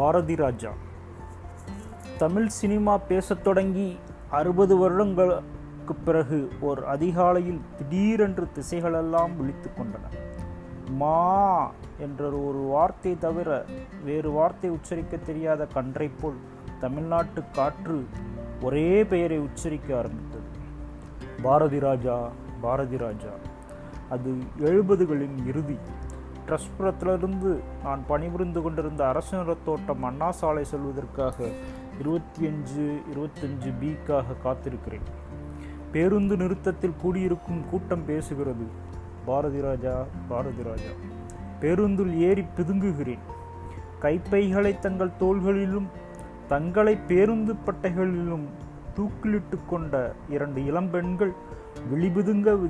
Bharathi 0.00 0.36
Raja. 0.36 0.70
Tamil 2.18 2.46
cinema 2.46 2.98
பேசத் 2.98 3.44
தொடங்கி 3.44 3.98
அறுபது 4.30 4.76
வருடங்களுக்கு 4.76 5.94
பிறகு 5.94 6.52
ஓர் 6.60 6.84
அதிகாலையில் 6.84 7.60
திடீரென்று 7.76 8.48
திசைகளெல்லாம் 8.54 9.36
விழித்து 9.36 9.70
கொண்டன. 9.70 10.18
மா 10.90 11.70
என்ற 11.98 12.30
ஒரு 12.30 12.58
வார்த்தை 12.58 13.18
தவிர 13.18 13.64
வேறு 14.04 14.30
வார்த்தை 14.30 14.70
உச்சரிக்க 14.70 15.16
தெரியாத 15.16 15.66
கன்றை 15.66 16.10
போல் 16.20 16.36
தமிழ்நாட்டு 16.80 17.42
காற்று 17.52 18.06
ஒரே 18.62 19.04
பெயரை 19.04 19.38
உச்சரிக்க 19.38 19.98
ஆரம்பித்தது. 19.98 20.44
பாரதி 21.42 21.78
ராஜா 21.78 22.30
பாரதி 22.60 22.96
ராஜா. 22.96 23.30
அது 24.10 24.32
எழுபதுகளின் 24.58 25.46
இறுதி. 25.46 25.78
ட்ரஸ்புரத்திலிருந்து 26.50 27.60
நான் 27.82 28.06
பணிபுரிந்து 28.06 28.62
கொண்டிருந்த 28.62 29.08
அரசு 29.08 29.56
தோட்டம் 29.64 30.02
அண்ணா 30.02 30.30
சாலை 30.30 30.64
செல்வதற்காக 30.64 31.48
இருபத்தி 32.00 32.46
அஞ்சு 32.46 33.00
இருபத்தஞ்சு 33.14 33.72
பிக்காக 33.80 34.24
காத்திருக்கிறேன். 34.44 35.06
பேருந்து 35.92 36.36
நிறுத்தத்தில் 36.36 36.94
கூடியிருக்கும் 37.02 37.64
கூட்டம் 37.70 38.08
பேசுகிறது. 38.08 38.66
பாரதி 39.24 39.60
ராஜா 39.60 40.04
பாரதி 40.28 40.62
ராஜா. 40.62 40.90
பேருந்தில் 41.60 42.18
ஏறி 42.18 42.44
பிதுங்குகிறேன். 42.56 43.18
கைப்பைகளை 43.98 44.78
தங்கள் 44.78 45.10
தோள்களிலும் 45.20 45.86
தங்களை 46.48 46.96
பேருந்து 46.96 47.54
பட்டைகளிலும் 47.66 48.46
தூக்கிலிட்டு 48.96 49.58
கொண்ட 49.68 50.14
இரண்டு 50.28 50.64
இளம்பெண்கள் 50.64 51.32
விழிபிதுங்க 51.94 52.68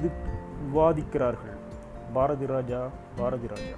விவாதிக்கிறார்கள். 0.74 1.58
பாரதி 2.12 2.46
ராஜா 2.46 2.88
பாரதி 3.16 3.46
ராஜா. 3.46 3.76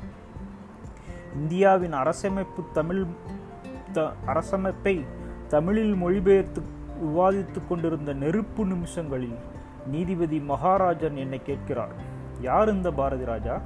இந்தியாவின் 1.35 1.95
அரசமைப்பு 1.95 2.73
தமிழ் 2.73 3.07
த 3.93 4.13
அரசமைப்பை 4.27 5.07
தமிழில் 5.49 5.95
மொழிபெயர்த்து 5.95 6.63
விவாதித்துக் 7.01 7.67
கொண்டிருந்த 7.69 8.13
நெருப்பு 8.13 8.65
நிமிஷங்களில் 8.65 9.35
நீதிபதி 9.87 10.41
மகாராஜன் 10.41 11.17
என்னை 11.17 11.43
கேட்கிறார். 11.43 11.93
யார் 12.41 12.69
இந்த 12.69 12.91
பாரதி 12.91 13.25
ராஜா? 13.25 13.61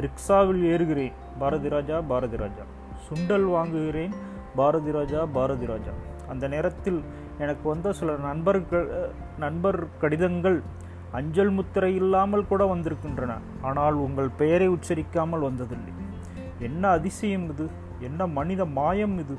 ரிக்ஷாவில் 0.00 0.62
ஏறுகிறேன். 0.62 1.12
பாரதி 1.38 1.68
ராஜா 1.68 2.00
பாரதி 2.00 2.36
ராஜா. 2.36 2.62
சுண்டல் 3.08 3.48
வாங்குகிறேன். 3.48 4.12
பாரதி 4.56 4.92
ராஜா 4.92 5.26
பாரதி 5.26 5.66
ராஜா. 5.66 5.90
அந்த 6.28 6.48
நேரத்தில் 6.48 7.02
எனக்கு 7.38 7.68
வந்த 7.68 7.92
சில 7.92 8.16
நண்பர்கள் 8.16 9.10
நண்பர் 9.38 9.86
கடிதங்கள் 9.98 10.62
அஞ்சல் 11.14 11.50
முத்திரை 11.50 11.94
இல்லாமல் 11.94 12.46
கூட 12.46 12.62
வந்திருக்கின்றன. 12.66 13.32
ஆனால் 13.62 13.94
உங்கள் 13.94 14.30
பெயரை 14.36 14.68
உச்சரிக்காமல் 14.68 15.46
வந்ததில்லை. 15.46 15.94
என்ன 16.58 16.88
அதிசயம் 16.88 17.46
இது? 17.50 17.66
என்ன 18.00 18.26
மனித 18.38 18.64
மாயம் 18.78 19.16
இது? 19.18 19.36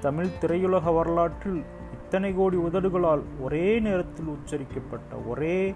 தமிழ் 0.00 0.36
திரையுலக 0.40 0.94
வரலாற்றில் 0.94 1.60
இத்தனை 1.92 2.30
கோடி 2.34 2.56
உதடுகளால் 2.56 3.22
ஒரே 3.40 3.66
நேரத்தில் 3.80 4.26
உச்சரிக்கப்பட்ட 4.26 5.16
ஒரே 5.26 5.74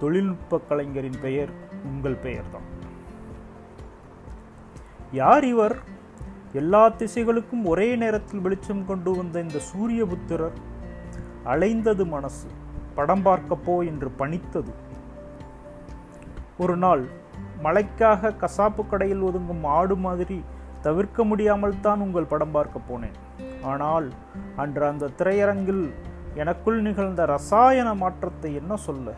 தொழில்நுட்ப 0.00 0.60
கலைஞரின் 0.68 1.18
பெயர் 1.22 1.52
உங்கள் 1.84 2.22
பெயர்தான். 2.22 2.68
யார் 5.12 5.44
இவர்? 5.44 5.76
எல்லா 6.52 6.82
திசைகளுக்கும் 6.98 7.64
ஒரே 7.64 7.96
நேரத்தில் 7.96 8.40
வெளிச்சம் 8.40 8.86
கொண்டு 8.86 9.10
வந்த 9.16 9.40
இந்த 9.40 9.58
சூரியபுத்திரர் 9.70 10.58
அலைந்தது 11.44 12.04
மனசு. 12.06 12.48
படம் 12.94 13.24
பார்க்கப்போ 13.24 13.64
போ 13.64 13.84
என்று 13.84 14.10
பணித்தது. 14.18 14.72
ஒரு 16.58 16.76
நாள் 16.76 17.04
மழைக்காக 17.62 18.32
கசாப்பு 18.40 18.88
கடையில் 18.88 19.22
ஒதுங்கும் 19.22 19.64
ஆடு 19.64 19.96
மாதிரி 19.96 20.44
தவிர்க்க 20.80 21.24
முடியாமல் 21.24 21.80
தான் 21.80 22.00
உங்கள் 22.00 22.24
படம் 22.24 22.50
பார்க்க 22.50 22.80
போனேன். 22.90 23.16
ஆனால் 23.62 24.12
அன்று 24.56 24.86
அந்த 24.86 25.10
திரையரங்கில் 25.18 25.94
எனக்குள் 26.34 26.82
நிகழ்ந்த 26.82 27.24
ரசாயன 27.24 27.94
மாற்றத்தை 27.94 28.54
என்ன 28.54 28.76
சொல்ல? 28.76 29.14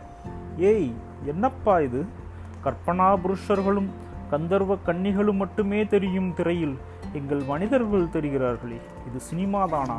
ஏய் 0.59 0.93
என்னப்பா 1.25 1.81
இது? 1.81 2.05
கற்பனா 2.65 3.09
புருஷர்களும் 3.23 3.89
கந்தர்வ 4.31 4.79
கன்னிகளும் 4.87 5.37
மட்டுமே 5.37 5.87
தெரியும் 5.87 6.35
திரையில். 6.35 6.77
எங்கள் 7.13 7.43
மனிதர்கள் 7.43 8.13
தெரிகிறார்களே 8.13 8.79
இது 9.09 9.21
சினிமாதானா? 9.31 9.99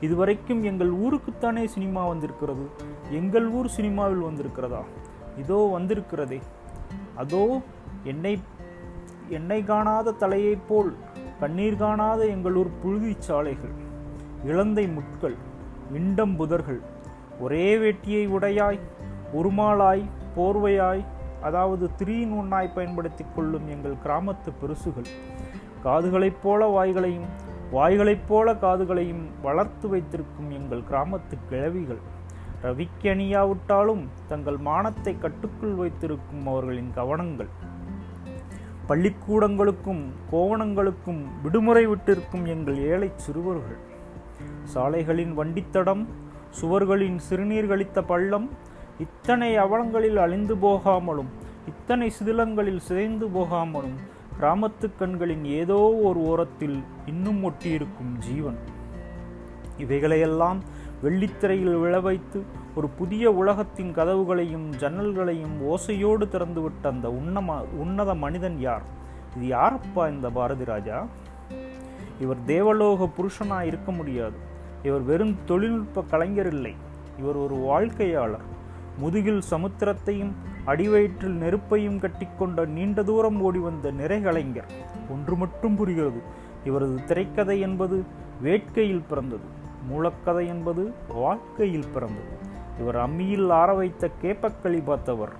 இதுவரைக்கும் 0.00 0.62
எங்கள் 0.62 0.92
ஊருக்குத்தானே 0.92 1.64
சினிமா 1.64 2.06
வந்திருக்கிறது? 2.06 2.70
எங்கள் 3.10 3.48
ஊர் 3.48 3.68
சினிமாவில் 3.68 4.22
வந்திருக்கிறதா? 4.22 4.82
இதோ 5.38 5.70
வந்திருக்கிறதே. 5.78 6.40
அதோ 7.14 7.60
என்னை 8.04 8.38
என்னை 9.28 9.64
காணாத 9.64 10.12
தலையைப் 10.12 10.68
போல் 10.68 10.96
கண்ணீர் 11.40 11.76
காணாத 11.76 12.24
எங்களூர் 12.24 12.70
புழுதிச் 12.84 13.20
சாலைகள் 13.20 13.74
இளந்தை 14.46 14.92
முட்கள் 14.92 15.34
இண்டம் 15.92 16.36
புதர்கள் 16.38 16.80
ஒரே 17.40 17.76
வேட்டியை 17.76 18.26
உடையாய் 18.28 18.78
உருமாளாய் 19.32 20.04
போர்வையாய் 20.36 21.04
அதாவது 21.42 21.90
த்ரீன் 21.98 22.32
ஒன்னாய் 22.32 22.74
பயன்படுத்தி 22.74 23.24
கொள்ளும் 23.34 23.68
எங்கள் 23.68 23.94
கிராமத்து 24.04 24.50
பெருசுகள் 24.60 25.08
காதுகளைப் 25.84 26.42
போல 26.42 26.66
வாய்களையும் 26.66 27.28
வாய்களைப் 27.70 28.28
போல 28.28 28.54
காதுகளையும் 28.54 29.24
வளர்த்து 29.42 29.88
வைத்திருக்கும் 29.88 30.50
எங்கள் 30.50 30.82
கிராமத்து 30.90 31.36
கிழவிகள். 31.50 32.00
ரவிக்கணியாவிட்டாலும் 32.62 34.02
தங்கள் 34.28 34.56
மானத்தை 34.56 35.18
கட்டுக்குள் 35.18 35.74
வைத்திருக்கும் 35.74 36.46
அவர்களின் 36.46 36.90
கவனங்கள். 36.94 37.48
பள்ளிக்கூடங்களுக்கும் 38.88 40.02
கோவணங்களுக்கும் 40.32 41.22
விடுமுறை 41.42 41.86
விட்டிருக்கும் 41.86 42.46
எங்கள் 42.46 42.78
ஏழை 42.78 43.10
சிறுவர்கள். 43.16 43.78
சாலைகளின் 44.64 45.38
வண்டித்தடம் 45.38 46.06
சுவர்களின் 46.60 47.18
சிறுநீர் 47.18 47.66
கழித்த 47.66 48.02
பள்ளம் 48.02 48.50
இத்தனை 48.98 49.58
அவலங்களில் 49.58 50.16
அழிந்து 50.16 50.56
போகாமலும் 50.56 51.30
இத்தனை 51.66 52.12
சிதிலங்களில் 52.18 52.78
சிதைந்து 52.78 53.26
போகாமலும் 53.26 53.96
கிராமத்து 54.40 54.96
கண்களின் 54.98 55.44
ஏதோ 55.44 55.78
ஒரு 56.02 56.20
ஓரத்தில் 56.22 56.82
இன்னும் 57.06 57.44
ஒட்டியிருக்கும் 57.44 58.18
ஜீவன். 58.18 58.58
இவைகளையெல்லாம் 59.78 60.58
வெள்ளித்திரையில் 61.02 61.80
விழ 61.80 62.00
வைத்து 62.00 62.42
ஒரு 62.74 62.88
புதிய 62.88 63.32
உலகத்தின் 63.32 63.94
கதவுகளையும் 63.94 64.70
ஜன்னல்களையும் 64.70 65.60
ஓசையோடு 65.62 66.26
திறந்துவிட்ட 66.26 66.86
அந்த 66.86 67.08
உன்னம 67.08 67.64
உன்னத 67.76 68.14
மனிதன் 68.14 68.60
யார்? 68.60 68.82
இது 69.40 69.56
யாரப்பா 69.56 70.10
இந்த 70.10 70.30
பாரதி 70.30 70.64
ராஜா? 70.64 71.06
இவர் 72.20 72.44
தேவலோக 72.46 73.08
புருஷனாக 73.16 73.62
இருக்க 73.62 73.92
முடியாது. 73.92 74.36
இவர் 74.82 75.00
வெறும் 75.00 75.36
தொழில்நுட்ப 75.44 76.02
கலைஞர் 76.02 76.46
இல்லை. 76.46 76.74
இவர் 77.18 77.36
ஒரு 77.36 77.54
வாழ்க்கையாளர். 77.54 78.48
முதுகில் 78.98 79.42
சமுத்திரத்தையும் 79.50 80.32
அடிவயிற்றில் 80.64 81.38
நெருப்பையும் 81.38 81.98
கட்டிக்கொண்ட 81.98 82.64
நீண்ட 82.64 83.02
தூரம் 83.02 83.42
ஓடி 83.42 83.58
வந்த 83.58 83.92
நிறைகலைஞர். 83.92 84.68
ஒன்று 85.10 85.36
மட்டும் 85.36 85.76
புரிகிறது. 85.76 86.22
இவரது 86.64 87.04
திரைக்கதை 87.04 87.60
என்பது 87.60 88.04
வேட்கையில் 88.44 89.02
பிறந்தது. 89.08 89.58
மூலக்கதை 89.90 90.46
என்பது 90.46 90.92
வாழ்க்கையில் 91.08 91.88
பிறந்தது. 91.92 92.48
இவர் 92.80 92.96
அம்மியில் 92.96 93.48
ஆற 93.48 93.74
வைத்த 93.74 94.10
கேப்பக்களி 94.22 94.82
பார்த்தவர். 94.84 95.32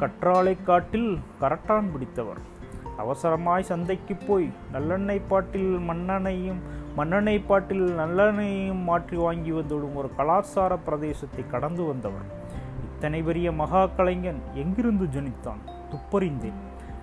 கற்றாழை 0.00 0.56
காட்டில் 0.62 1.18
கரட்டான் 1.40 1.92
பிடித்தவர். 1.92 2.50
அவசரமாய் 2.98 3.60
சந்தைக்கு 3.60 4.14
போய் 4.14 4.50
நல்லெண்ணெய் 4.72 5.22
பாட்டில் 5.28 5.78
மண்ணெண்ணையும் 5.78 6.60
மண்ணெண்ணெய் 6.96 7.46
பாட்டில் 7.46 7.96
நல்லெண்ணையும் 7.96 8.82
மாற்றி 8.82 9.16
வாங்கி 9.16 9.52
வந்துவிடும் 9.52 9.96
ஒரு 9.96 10.10
கலாச்சார 10.16 10.78
பிரதேசத்தை 10.86 11.46
கடந்து 11.50 11.84
வந்தவர். 11.84 12.40
இத்தனை 13.02 13.22
பெரிய 13.22 13.52
மகா 13.52 13.86
கலைஞன் 13.86 14.42
எங்கிருந்து 14.54 15.04
ஜனித்தான்? 15.04 15.90
துப்பறிந்தேன். 15.90 16.58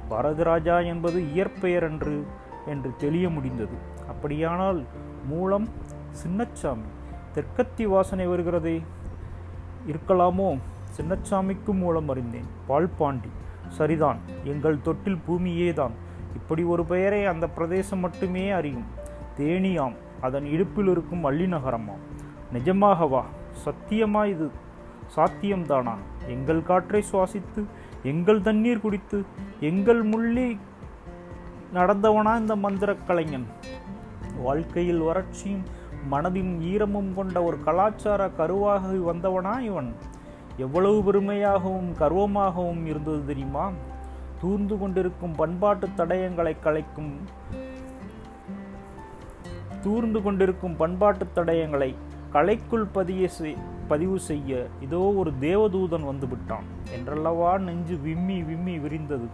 பரதராஜா 0.10 0.86
என்பது 0.86 1.32
இயற்பெயர் 1.32 1.84
என்று 1.84 2.26
என்று 2.66 2.96
தெளிய 2.96 3.30
முடிந்தது. 3.30 3.76
அப்படியானால் 4.08 4.86
மூலம் 5.28 5.68
சின்னச்சாமி 6.24 6.88
தெற்கத்தி 7.34 7.84
வாசனை 7.84 8.28
வருகிறதே? 8.28 8.84
இருக்கலாமோ? 9.88 10.60
சின்னச்சாமிக்கும் 10.98 11.80
மூலம் 11.80 12.10
அறிந்தேன். 12.10 12.48
பால்பாண்டி. 12.68 13.30
சரிதான் 13.68 14.18
எங்கள் 14.44 14.82
தொட்டில் 14.82 15.22
பூமியே 15.26 15.74
தான் 15.74 15.92
இப்படி 16.34 16.64
ஒரு 16.64 16.86
பெயரை 16.86 17.26
அந்த 17.26 17.48
பிரதேசம் 17.48 18.00
மட்டுமே 18.00 18.50
அறியும். 18.50 18.86
தேனியாம் 19.38 19.94
அதன் 20.22 20.46
இடுப்பில் 20.46 20.88
இருக்கும் 20.88 21.24
அள்ளி 21.24 21.46
நகரமாம் 21.46 22.04
நிஜமாகவா? 22.54 23.24
சத்தியமா 23.66 24.26
இது? 24.26 24.68
சாத்தியம்தானா 25.16 25.94
எங்கள் 26.28 26.64
காற்றை 26.64 27.04
சுவாசித்து 27.12 27.66
எங்கள் 28.04 28.42
தண்ணீர் 28.42 28.82
குடித்து 28.82 29.26
எங்கள் 29.60 30.04
முள்ளி 30.04 30.60
நடந்தவனா 31.74 32.40
இந்த 32.40 32.56
மந்திர 32.56 32.96
கலைஞன் 32.96 33.48
வாழ்க்கையில் 34.38 35.02
வறட்சியும் 35.02 35.64
மனதின் 36.12 36.60
ஈரமும் 36.60 37.14
கொண்ட 37.14 37.44
ஒரு 37.44 37.64
கலாச்சார 37.64 38.30
கருவாக 38.38 39.14
வந்தவனா 39.14 39.60
இவன். 39.60 39.96
எவ்வளவு 40.58 41.04
பெருமையாகவும் 41.04 41.92
கர்வமாகவும் 42.00 42.86
இருந்தது 42.86 43.26
தெரியுமா? 43.26 43.72
தூர்ந்து 44.42 44.78
கொண்டிருக்கும் 44.78 45.36
பண்பாட்டு 45.36 45.88
தடயங்களை 45.98 46.56
கலைக்கும் 46.64 47.14
தூர்ந்து 49.82 50.22
கொண்டிருக்கும் 50.22 50.76
பண்பாட்டு 50.76 51.28
தடயங்களை 51.36 51.96
கலைக்குள் 52.34 52.88
பதிய 52.92 53.30
செய்- 53.40 53.58
பதிவு 53.92 54.18
செய்ய 54.30 54.60
இதோ 54.86 55.02
ஒரு 55.22 55.32
தேவதூதன் 55.46 56.06
வந்து 56.10 56.28
விட்டான் 56.28 56.68
என்றல்லவா 56.96 57.52
நெஞ்சு 57.68 57.96
விம்மி 58.08 58.38
விம்மி 58.50 58.76
விரிந்தது. 58.78 59.28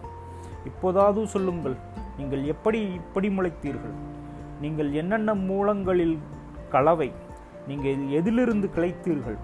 இப்போதாவது 0.69 1.21
சொல்லுங்கள் 1.33 1.77
நீங்கள் 2.19 2.43
எப்படி 2.53 2.79
இப்படி 2.99 3.29
முளைத்தீர்கள்? 3.29 3.95
நீங்கள் 4.61 4.89
என்னென்ன 5.01 5.33
மூலங்களில் 5.49 6.17
கலவை? 6.73 7.09
நீங்கள் 7.69 8.01
எதிலிருந்து 8.19 8.67
கிளைத்தீர்கள்? 8.75 9.37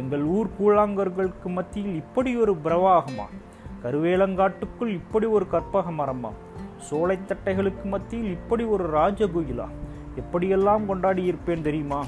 எங்கள் 0.00 0.24
ஊர் 0.36 0.50
கூழாங்கர்களுக்கு 0.58 1.48
மத்தியில் 1.58 1.94
இப்படி 1.94 2.30
ஒரு 2.42 2.52
பிரவாகமா? 2.64 3.26
கருவேலங்காட்டுக்குள் 3.84 4.92
இப்படி 5.00 5.26
ஒரு 5.36 5.46
கற்பக 5.54 5.90
மரமா? 6.00 6.30
சோலைத்தட்டைகளுக்கு 6.88 7.86
மத்தியில் 7.94 8.32
இப்படி 8.38 8.64
ஒரு 8.74 8.84
ராஜகுயிலா? 8.98 9.68
எப்படியெல்லாம் 10.20 10.86
கொண்டாடி 10.86 11.22
இருப்பேன் 11.24 11.66
தெரியுமா? 11.68 12.00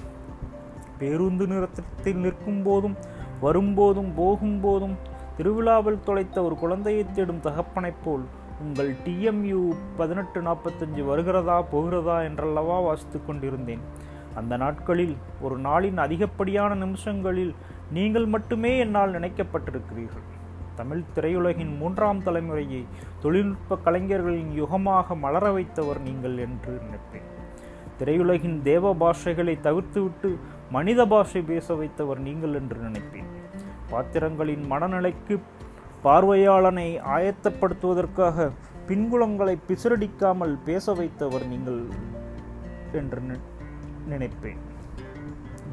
பேருந்து 0.99 1.47
நிறுத்தத்தில் 1.47 2.23
நிற்கும் 2.25 2.63
போதும் 2.63 2.97
வரும்போதும் 3.41 4.11
போகும்போதும் 4.19 4.97
திருவிழாவில் 5.37 6.05
தொலைத்த 6.05 6.37
ஒரு 6.43 6.57
குழந்தையை 6.57 7.05
தேடும் 7.13 7.41
தகப்பனைப் 7.41 8.03
போல் 8.05 8.25
உங்கள் 8.63 8.91
டிஎம்யூ 9.05 9.61
பதினெட்டு 9.97 10.41
நாற்பத்தஞ்சு 10.41 11.03
வருகிறதா 11.05 11.57
போகிறதா 11.63 12.17
என்றல்லவா 12.23 12.77
வாசித்துக் 12.81 13.27
கொண்டிருந்தேன். 13.27 13.83
அந்த 14.35 14.57
நாட்களில் 14.57 15.17
ஒரு 15.41 15.57
நாளின் 15.61 15.97
அதிகப்படியான 15.97 16.75
நிமிஷங்களில் 16.75 17.53
நீங்கள் 17.93 18.27
மட்டுமே 18.27 18.73
என்னால் 18.79 19.15
நினைக்கப்பட்டிருக்கிறீர்கள். 19.17 20.27
தமிழ் 20.77 21.03
திரையுலகின் 21.15 21.75
மூன்றாம் 21.79 22.23
தலைமுறையை 22.23 22.83
தொழில்நுட்ப 23.23 23.79
கலைஞர்களின் 23.85 24.53
யுகமாக 24.63 25.17
மலர 25.17 25.51
வைத்தவர் 25.53 26.01
நீங்கள் 26.01 26.37
என்று 26.39 26.73
நினைப்பேன். 26.85 27.29
திரையுலகின் 27.99 28.63
தேவ 28.63 28.95
பாஷைகளை 28.95 29.61
தவிர்த்துவிட்டு 29.61 30.37
மனித 30.71 31.07
பாஷை 31.07 31.43
பேச 31.43 31.75
வைத்தவர் 31.75 32.19
நீங்கள் 32.19 32.55
என்று 32.55 32.77
நினைப்பேன். 32.77 33.27
பாத்திரங்களின் 33.91 34.73
மனநிலைக்கு 34.73 35.41
பார்வையாளனை 36.05 37.01
ஆயத்தப்படுத்துவதற்காக 37.01 38.51
பின்குளங்களை 38.87 39.59
பிசிறடிக்காமல் 39.69 40.59
பேச 40.65 40.93
வைத்தவர் 40.93 41.47
நீங்கள் 41.47 41.85
என்று 42.93 43.21
நி- 43.21 43.41
நினைப்பேன். 44.09 44.59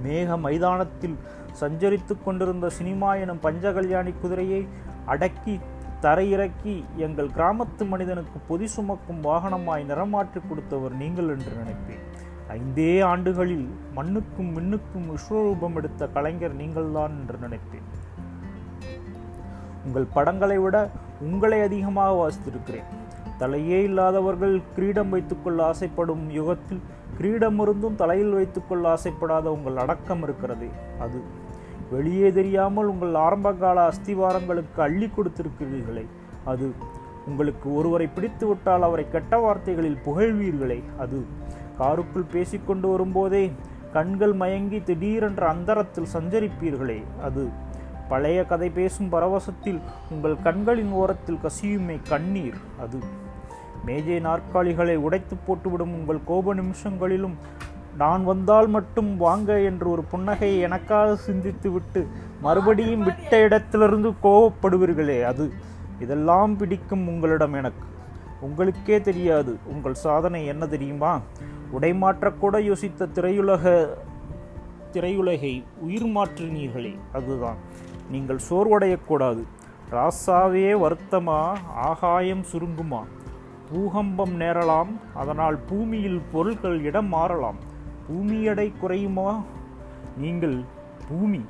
மேக 0.03 0.39
மைதானத்தில் 0.39 1.17
சஞ்சரித்துக் 1.59 2.23
கொண்டிருந்த 2.23 2.69
சினிமா 2.69 3.15
எனும் 3.15 3.39
பஞ்சகல்யாணி 3.43 4.13
குதிரையை 4.21 4.67
அடக்கி 5.05 5.59
தரையிறக்கி 6.01 6.85
எங்கள் 6.95 7.27
கிராமத்து 7.27 7.87
மனிதனுக்கு 7.87 8.39
பொதி 8.47 8.67
சுமக்கும் 8.67 9.23
வாகனமாய் 9.23 9.85
நிறமாற்றி 9.85 10.41
கொடுத்தவர் 10.49 10.91
நீங்கள் 10.91 11.27
என்று 11.27 11.51
நினைப்பேன். 11.51 12.10
ஐந்தே 12.49 13.03
ஆண்டுகளில் 13.03 13.69
மண்ணுக்கும் 13.95 14.55
மின்னுக்கும் 14.55 15.09
விஸ்வரூபம் 15.09 15.75
எடுத்த 15.75 16.07
கலைஞர் 16.07 16.55
நீங்கள்தான் 16.55 17.11
என்று 17.11 17.37
நினைப்பேன் 17.47 17.87
உங்கள் 19.85 20.07
படங்களை 20.13 20.57
விட 20.57 20.89
உங்களை 21.21 21.61
அதிகமாக 21.61 22.11
வாசித்திருக்கிறேன். 22.11 22.89
தலையே 23.39 23.83
இல்லாதவர்கள் 23.83 24.61
கிரீடம் 24.75 25.09
வைத்துக்கொள்ள 25.09 25.65
ஆசைப்படும் 25.65 26.29
யுகத்தில் 26.29 26.81
கிரீடம் 27.17 27.59
இருந்தும் 27.59 27.95
தலையில் 27.95 28.31
வைத்துக்கொள்ள 28.31 28.93
ஆசைப்படாத 28.93 29.43
உங்கள் 29.43 29.77
அடக்கம் 29.77 30.23
இருக்கிறது 30.23 30.67
அது. 30.99 31.21
வெளியே 31.91 32.31
தெரியாமல் 32.31 32.85
உங்கள் 32.85 33.13
ஆரம்பகால 33.13 33.89
அஸ்திவாரங்களுக்கு 33.89 34.79
அள்ளி 34.79 35.09
கொடுத்திருக்கிறீர்களே 35.17 36.05
அது. 36.45 36.71
உங்களுக்கு 37.27 37.75
ஒருவரை 37.75 38.07
பிடித்து 38.07 38.47
விட்டால் 38.47 38.81
அவரை 38.81 39.09
கெட்ட 39.09 39.37
வார்த்தைகளில் 39.37 39.97
புகழ்வீர்களே 40.05 40.83
அது. 40.99 41.25
காருக்குள் 41.81 42.31
பேசிக்கொண்டு 42.33 42.87
வரும்போதே 42.87 43.43
கண்கள் 43.93 44.33
மயங்கி 44.33 44.79
திடீரென்ற 44.79 45.43
அந்தரத்தில் 45.47 46.13
சஞ்சரிப்பீர்களே 46.13 46.99
அது 47.21 47.43
பழைய 48.09 48.39
கதை 48.45 48.69
பேசும் 48.69 49.09
பரவசத்தில் 49.11 49.81
உங்கள் 50.09 50.37
கண்களின் 50.43 50.93
ஓரத்தில் 50.93 51.43
கசியுமே 51.43 51.97
கண்ணீர் 52.09 52.57
அது 52.81 52.99
மேஜை 53.85 54.17
நாற்காலிகளை 54.19 54.95
உடைத்து 54.97 55.35
போட்டுவிடும் 55.45 55.93
உங்கள் 55.99 56.19
கோப 56.25 56.53
நிமிஷங்களிலும் 56.53 57.35
நான் 57.97 58.23
வந்தால் 58.23 58.67
மட்டும் 58.67 59.11
வாங்க 59.17 59.51
என்று 59.61 59.87
ஒரு 59.89 60.03
புன்னகையை 60.11 60.57
எனக்காக 60.67 61.15
சிந்தித்துவிட்டு 61.27 62.01
மறுபடியும் 62.41 63.05
விட்ட 63.07 63.39
இடத்திலிருந்து 63.45 64.11
கோபப்படுவீர்களே 64.23 65.17
அது 65.23 65.45
இதெல்லாம் 65.99 66.53
பிடிக்கும் 66.57 67.07
உங்களிடம் 67.07 67.53
எனக்கு. 67.53 67.83
உங்களுக்கே 68.41 69.01
தெரியாது. 69.01 69.57
உங்கள் 69.65 69.93
சாதனை 69.93 70.45
என்ன 70.45 70.67
தெரியுமா? 70.67 71.21
உடைமாற்றக்கூட 71.79 72.59
யோசித்த 72.59 73.07
திரையுலக 73.13 73.87
திரையுலகை 74.93 75.63
உயிர் 75.79 76.05
மாற்றினீர்களே 76.05 76.95
அதுதான். 77.13 77.55
நீங்கள் 78.11 78.39
சோர்வடையக்கூடாது 78.49 79.43
ராசாவே 79.91 80.73
வருத்தமா? 80.73 81.55
ஆகாயம் 81.67 82.43
சுருங்குமா? 82.51 83.03
பூகம்பம் 83.71 84.39
நேரலாம் 84.39 84.89
அதனால் 85.13 85.57
பூமியில் 85.57 86.21
பொருட்கள் 86.31 86.81
இடம் 86.81 87.07
மாறலாம். 87.07 87.55
பூமியடை 88.09 88.73
குறையுமா? 88.79 89.41
நீங்கள் 90.17 90.63
பூமி 91.07 91.45